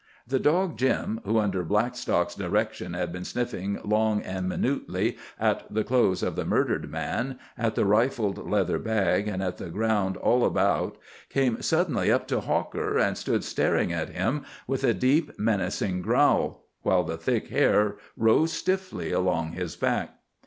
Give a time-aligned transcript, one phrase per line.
[0.25, 5.83] The dog Jim, who under Blackstock's direction had been sniffing long and minutely at the
[5.83, 10.43] clothes of the murdered man, at the rifled leather bag, and at the ground all
[10.43, 10.97] about,
[11.29, 16.65] came suddenly up to Hawker and stood staring at him with a deep, menacing growl,
[16.81, 20.15] while the thick hair rose stiffly along his back.